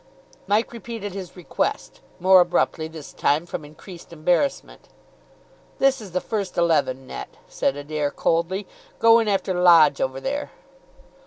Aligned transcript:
Mike 0.47 0.73
repeated 0.73 1.13
his 1.13 1.35
request. 1.35 2.01
More 2.19 2.41
abruptly 2.41 2.87
this 2.87 3.13
time, 3.13 3.45
from 3.45 3.63
increased 3.63 4.11
embarrassment. 4.11 4.89
"This 5.77 6.01
is 6.01 6.11
the 6.11 6.19
first 6.19 6.57
eleven 6.57 7.05
net," 7.05 7.37
said 7.47 7.75
Adair 7.75 8.09
coldly. 8.09 8.65
"Go 8.97 9.19
in 9.19 9.27
after 9.27 9.53
Lodge 9.53 10.01
over 10.01 10.19
there." 10.19 10.49